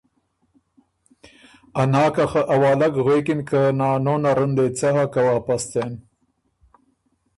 [1.81, 5.91] ا ناکه خه اوالګ غوېکِن که ”نانو نر ان دې هۀ څۀ که واپس څېن“